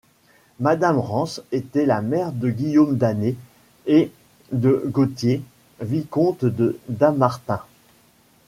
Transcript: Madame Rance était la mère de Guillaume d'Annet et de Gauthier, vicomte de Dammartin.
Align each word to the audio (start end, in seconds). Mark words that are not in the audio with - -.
Madame 0.59 0.97
Rance 0.97 1.43
était 1.51 1.85
la 1.85 2.01
mère 2.01 2.31
de 2.31 2.49
Guillaume 2.49 2.97
d'Annet 2.97 3.35
et 3.85 4.11
de 4.51 4.81
Gauthier, 4.91 5.43
vicomte 5.79 6.43
de 6.43 6.79
Dammartin. 6.89 7.61